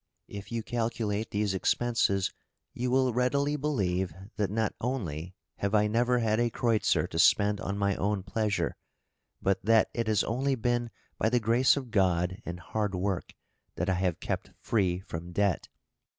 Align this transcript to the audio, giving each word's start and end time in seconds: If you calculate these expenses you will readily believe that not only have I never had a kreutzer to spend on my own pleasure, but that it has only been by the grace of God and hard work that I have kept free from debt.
If 0.27 0.51
you 0.51 0.63
calculate 0.63 1.29
these 1.29 1.53
expenses 1.53 2.33
you 2.73 2.89
will 2.89 3.13
readily 3.13 3.55
believe 3.55 4.15
that 4.35 4.49
not 4.49 4.73
only 4.81 5.35
have 5.57 5.75
I 5.75 5.85
never 5.85 6.17
had 6.17 6.39
a 6.39 6.49
kreutzer 6.49 7.07
to 7.07 7.19
spend 7.19 7.61
on 7.61 7.77
my 7.77 7.95
own 7.97 8.23
pleasure, 8.23 8.77
but 9.43 9.63
that 9.63 9.91
it 9.93 10.07
has 10.07 10.23
only 10.23 10.55
been 10.55 10.89
by 11.19 11.29
the 11.29 11.39
grace 11.39 11.77
of 11.77 11.91
God 11.91 12.41
and 12.47 12.59
hard 12.59 12.95
work 12.95 13.35
that 13.75 13.89
I 13.89 13.93
have 13.93 14.19
kept 14.19 14.49
free 14.59 15.01
from 15.01 15.33
debt. 15.33 15.69